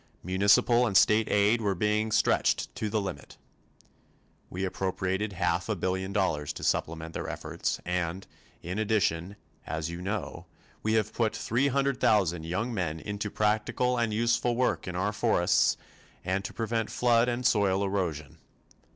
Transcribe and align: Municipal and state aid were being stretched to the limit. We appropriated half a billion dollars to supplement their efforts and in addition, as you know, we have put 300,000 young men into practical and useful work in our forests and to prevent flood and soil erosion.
Municipal 0.23 0.87
and 0.87 0.97
state 0.97 1.29
aid 1.29 1.61
were 1.61 1.75
being 1.75 2.11
stretched 2.11 2.73
to 2.73 2.89
the 2.89 2.99
limit. 2.99 3.37
We 4.49 4.65
appropriated 4.65 5.33
half 5.33 5.69
a 5.69 5.75
billion 5.75 6.11
dollars 6.11 6.53
to 6.53 6.63
supplement 6.63 7.13
their 7.13 7.29
efforts 7.29 7.79
and 7.85 8.25
in 8.63 8.79
addition, 8.79 9.35
as 9.67 9.91
you 9.91 10.01
know, 10.01 10.47
we 10.81 10.93
have 10.93 11.13
put 11.13 11.35
300,000 11.35 12.43
young 12.43 12.73
men 12.73 12.99
into 12.99 13.29
practical 13.29 13.95
and 13.99 14.11
useful 14.11 14.55
work 14.55 14.87
in 14.87 14.95
our 14.95 15.13
forests 15.13 15.77
and 16.25 16.43
to 16.45 16.51
prevent 16.51 16.89
flood 16.89 17.29
and 17.29 17.45
soil 17.45 17.83
erosion. 17.83 18.39